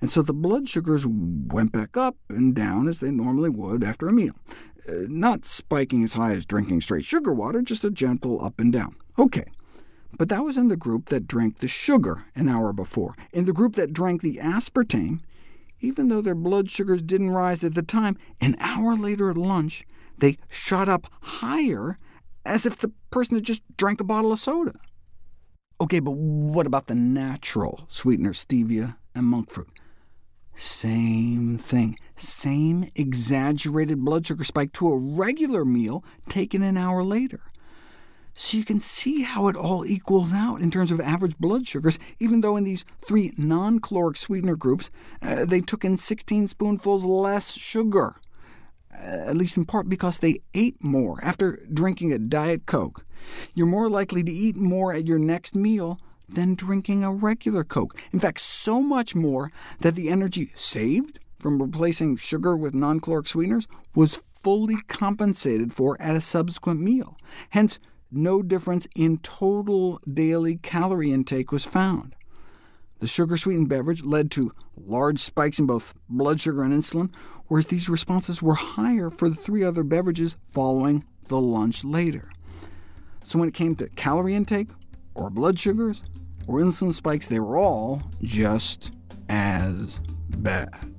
and 0.00 0.10
so 0.10 0.22
the 0.22 0.32
blood 0.32 0.68
sugars 0.68 1.06
went 1.06 1.72
back 1.72 1.96
up 1.96 2.16
and 2.28 2.54
down 2.54 2.88
as 2.88 3.00
they 3.00 3.10
normally 3.10 3.50
would 3.50 3.82
after 3.82 4.08
a 4.08 4.12
meal. 4.12 4.34
Uh, 4.88 5.04
not 5.08 5.44
spiking 5.44 6.02
as 6.04 6.14
high 6.14 6.32
as 6.32 6.46
drinking 6.46 6.80
straight 6.80 7.04
sugar 7.04 7.32
water, 7.32 7.60
just 7.62 7.84
a 7.84 7.90
gentle 7.90 8.42
up 8.44 8.58
and 8.58 8.72
down. 8.72 8.96
OK, 9.18 9.44
but 10.16 10.28
that 10.28 10.44
was 10.44 10.56
in 10.56 10.68
the 10.68 10.76
group 10.76 11.06
that 11.06 11.26
drank 11.26 11.58
the 11.58 11.68
sugar 11.68 12.24
an 12.34 12.48
hour 12.48 12.72
before. 12.72 13.14
In 13.32 13.44
the 13.44 13.52
group 13.52 13.74
that 13.74 13.92
drank 13.92 14.22
the 14.22 14.36
aspartame, 14.36 15.20
even 15.80 16.08
though 16.08 16.22
their 16.22 16.34
blood 16.34 16.70
sugars 16.70 17.02
didn't 17.02 17.30
rise 17.30 17.62
at 17.62 17.74
the 17.74 17.82
time, 17.82 18.16
an 18.40 18.56
hour 18.58 18.96
later 18.96 19.30
at 19.30 19.36
lunch, 19.36 19.84
they 20.16 20.38
shot 20.48 20.88
up 20.88 21.06
higher, 21.20 21.98
as 22.44 22.66
if 22.66 22.78
the 22.78 22.92
person 23.10 23.36
had 23.36 23.44
just 23.44 23.62
drank 23.76 24.00
a 24.00 24.04
bottle 24.04 24.32
of 24.32 24.38
soda. 24.38 24.74
OK, 25.80 26.00
but 26.00 26.12
what 26.12 26.66
about 26.66 26.86
the 26.86 26.94
natural 26.94 27.84
sweetener 27.88 28.32
stevia 28.32 28.96
and 29.14 29.26
monk 29.26 29.50
fruit? 29.50 29.68
Same 30.58 31.56
thing. 31.56 31.96
same 32.16 32.90
exaggerated 32.96 34.04
blood 34.04 34.26
sugar 34.26 34.42
spike 34.42 34.72
to 34.72 34.88
a 34.88 34.98
regular 34.98 35.64
meal 35.64 36.02
taken 36.28 36.64
an 36.64 36.76
hour 36.76 37.04
later. 37.04 37.52
So 38.34 38.58
you 38.58 38.64
can 38.64 38.80
see 38.80 39.22
how 39.22 39.46
it 39.46 39.54
all 39.54 39.86
equals 39.86 40.32
out 40.32 40.60
in 40.60 40.72
terms 40.72 40.90
of 40.90 41.00
average 41.00 41.38
blood 41.38 41.68
sugars, 41.68 42.00
even 42.18 42.40
though 42.40 42.56
in 42.56 42.64
these 42.64 42.84
three 43.00 43.32
non-caloric 43.36 44.16
sweetener 44.16 44.56
groups, 44.56 44.90
uh, 45.22 45.44
they 45.44 45.60
took 45.60 45.84
in 45.84 45.96
16 45.96 46.48
spoonfuls 46.48 47.04
less 47.04 47.52
sugar, 47.52 48.16
uh, 48.92 49.28
at 49.28 49.36
least 49.36 49.56
in 49.56 49.64
part 49.64 49.88
because 49.88 50.18
they 50.18 50.40
ate 50.54 50.82
more 50.82 51.20
after 51.22 51.60
drinking 51.72 52.12
a 52.12 52.18
Diet 52.18 52.66
Coke. 52.66 53.06
You're 53.54 53.66
more 53.66 53.88
likely 53.88 54.24
to 54.24 54.32
eat 54.32 54.56
more 54.56 54.92
at 54.92 55.06
your 55.06 55.20
next 55.20 55.54
meal 55.54 56.00
than 56.28 56.54
drinking 56.54 57.02
a 57.02 57.12
regular 57.12 57.64
Coke. 57.64 58.00
In 58.12 58.20
fact, 58.20 58.40
so 58.40 58.82
much 58.82 59.14
more 59.14 59.50
that 59.80 59.94
the 59.94 60.08
energy 60.08 60.52
saved 60.54 61.18
from 61.38 61.62
replacing 61.62 62.16
sugar 62.16 62.56
with 62.56 62.74
non-caloric 62.74 63.28
sweeteners 63.28 63.68
was 63.94 64.16
fully 64.16 64.76
compensated 64.88 65.72
for 65.72 66.00
at 66.00 66.16
a 66.16 66.20
subsequent 66.20 66.80
meal. 66.80 67.16
Hence, 67.50 67.78
no 68.10 68.42
difference 68.42 68.86
in 68.94 69.18
total 69.18 70.00
daily 70.12 70.56
calorie 70.56 71.12
intake 71.12 71.52
was 71.52 71.64
found. 71.64 72.14
The 73.00 73.06
sugar-sweetened 73.06 73.68
beverage 73.68 74.02
led 74.02 74.30
to 74.32 74.52
large 74.76 75.20
spikes 75.20 75.58
in 75.58 75.66
both 75.66 75.94
blood 76.08 76.40
sugar 76.40 76.64
and 76.64 76.72
insulin, 76.72 77.14
whereas 77.46 77.66
these 77.66 77.88
responses 77.88 78.42
were 78.42 78.54
higher 78.54 79.10
for 79.10 79.28
the 79.28 79.36
three 79.36 79.62
other 79.62 79.84
beverages 79.84 80.36
following 80.44 81.04
the 81.28 81.40
lunch 81.40 81.84
later. 81.84 82.30
So 83.22 83.38
when 83.38 83.48
it 83.48 83.54
came 83.54 83.76
to 83.76 83.88
calorie 83.90 84.34
intake, 84.34 84.68
or 85.14 85.30
blood 85.30 85.58
sugars, 85.58 86.02
or 86.48 86.60
insulin 86.60 86.92
spikes, 86.92 87.26
they 87.26 87.38
were 87.38 87.58
all 87.58 88.02
just 88.22 88.90
as 89.28 90.00
bad. 90.28 90.94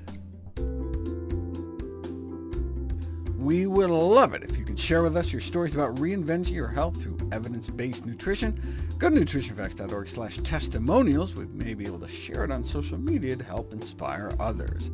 We 3.37 3.65
would 3.65 3.89
love 3.89 4.33
it 4.35 4.43
if 4.43 4.57
you 4.57 4.63
could 4.63 4.79
share 4.79 5.01
with 5.01 5.15
us 5.15 5.33
your 5.33 5.39
stories 5.39 5.73
about 5.73 5.95
reinventing 5.95 6.51
your 6.51 6.67
health 6.67 7.01
through 7.01 7.17
evidence-based 7.31 8.05
nutrition. 8.05 8.61
Go 8.99 9.09
to 9.09 9.15
nutritionfacts.org 9.15 10.07
slash 10.07 10.37
testimonials. 10.39 11.33
We 11.33 11.45
may 11.47 11.73
be 11.73 11.85
able 11.85 11.99
to 11.99 12.07
share 12.07 12.43
it 12.43 12.51
on 12.51 12.63
social 12.63 12.99
media 12.99 13.35
to 13.35 13.43
help 13.43 13.73
inspire 13.73 14.31
others. 14.39 14.91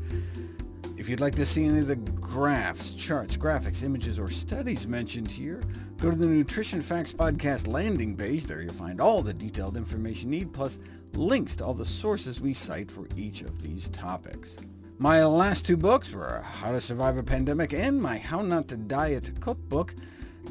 If 1.06 1.10
you'd 1.10 1.20
like 1.20 1.36
to 1.36 1.46
see 1.46 1.66
any 1.66 1.82
of 1.82 1.88
the 1.88 1.98
graphs, 1.98 2.96
charts, 2.96 3.38
graphics, 3.38 3.84
images, 3.84 4.18
or 4.18 4.28
studies 4.28 4.88
mentioned 4.88 5.30
here, 5.30 5.62
go 6.00 6.10
to 6.10 6.18
the 6.18 6.26
Nutrition 6.26 6.82
Facts 6.82 7.14
Podcast 7.14 7.68
landing 7.68 8.18
page. 8.18 8.46
There 8.46 8.64
you'll 8.64 8.74
find 8.74 9.00
all 9.00 9.22
the 9.22 9.32
detailed 9.32 9.78
information 9.78 10.34
you 10.34 10.40
need, 10.40 10.52
plus 10.52 10.80
links 11.14 11.56
to 11.58 11.64
all 11.64 11.76
the 11.76 11.86
sources 11.86 12.42
we 12.42 12.56
cite 12.56 12.90
for 12.90 13.08
each 13.16 13.44
of 13.44 13.62
these 13.62 13.88
topics. 13.90 14.58
My 14.98 15.24
last 15.24 15.64
two 15.68 15.78
books 15.78 16.12
were 16.12 16.42
How 16.42 16.72
to 16.72 16.82
Survive 16.82 17.18
a 17.18 17.24
Pandemic 17.24 17.72
and 17.72 18.02
my 18.02 18.18
How 18.18 18.42
Not 18.42 18.68
to 18.70 18.76
Diet 18.76 19.40
cookbook. 19.40 19.94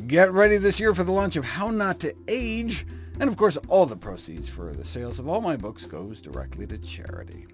Get 0.07 0.31
ready 0.31 0.57
this 0.59 0.79
year 0.79 0.95
for 0.95 1.03
the 1.03 1.11
launch 1.11 1.35
of 1.35 1.45
How 1.45 1.73
Not 1.73 1.99
to 1.99 2.15
Age, 2.29 2.87
and 3.19 3.29
of 3.29 3.37
course 3.37 3.59
all 3.67 3.87
the 3.87 3.97
proceeds 3.97 4.49
for 4.49 4.73
the 4.73 4.85
sales 4.85 5.19
of 5.19 5.27
all 5.27 5.41
my 5.41 5.57
books 5.57 5.85
goes 5.85 6.21
directly 6.21 6.65
to 6.69 6.79
charity. 6.79 7.49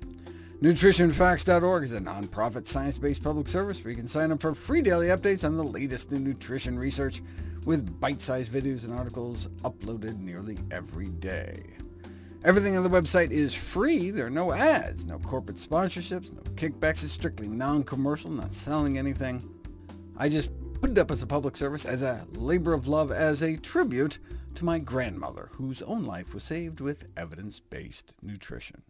NutritionFacts.org 0.63 1.85
is 1.85 1.95
a 1.95 2.01
nonprofit 2.01 2.67
science-based 2.67 3.25
public 3.25 3.49
service 3.49 3.83
where 3.83 3.93
you 3.93 3.97
can 3.97 4.07
sign 4.07 4.31
up 4.31 4.43
for 4.43 4.55
free 4.55 4.83
daily 4.83 5.07
updates 5.07 5.43
on 5.43 5.57
the 5.57 5.65
latest 5.65 6.13
in 6.13 6.23
nutrition 6.23 6.79
research 6.79 7.23
with 7.65 7.99
bite-sized 7.99 8.53
videos 8.53 8.85
and 8.85 8.93
articles 8.93 9.47
uploaded 9.63 10.19
nearly 10.19 10.59
every 10.71 11.09
day. 11.09 11.63
Everything 12.45 12.77
on 12.77 12.83
the 12.83 12.91
website 12.91 13.31
is 13.31 13.55
free. 13.55 14.11
There 14.11 14.27
are 14.27 14.31
no 14.31 14.53
ads, 14.53 15.07
no 15.07 15.19
corporate 15.21 15.57
sponsorships, 15.57 16.31
no 16.31 16.43
kickbacks. 16.57 17.05
It's 17.05 17.13
strictly 17.13 17.49
non-commercial, 17.49 18.31
not 18.31 18.53
selling 18.53 18.99
anything. 18.99 19.43
I 20.19 20.29
just 20.29 20.51
put 20.83 20.91
it 20.91 20.99
up 20.99 21.11
as 21.11 21.23
a 21.23 21.27
public 21.27 21.57
service, 21.57 21.87
as 21.87 22.03
a 22.03 22.27
labor 22.35 22.75
of 22.75 22.87
love, 22.87 23.11
as 23.13 23.41
a 23.41 23.57
tribute 23.57 24.19
to 24.57 24.67
my 24.67 24.79
grandmother, 24.79 25.49
whose 25.55 25.81
own 25.81 26.05
life 26.05 26.35
was 26.35 26.45
saved 26.45 26.83
with 26.83 27.07
evidence-based 27.17 28.13
nutrition. 28.21 28.83